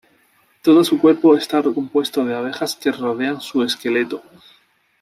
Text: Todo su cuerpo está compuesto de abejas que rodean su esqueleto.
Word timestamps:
Todo 0.63 0.83
su 0.83 0.99
cuerpo 0.99 1.37
está 1.37 1.61
compuesto 1.61 2.25
de 2.25 2.33
abejas 2.33 2.75
que 2.75 2.91
rodean 2.91 3.39
su 3.39 3.61
esqueleto. 3.61 4.23